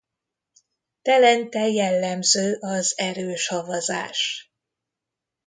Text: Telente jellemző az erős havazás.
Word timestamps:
Telente 1.01 1.67
jellemző 1.69 2.57
az 2.61 2.97
erős 2.97 3.47
havazás. 3.47 4.51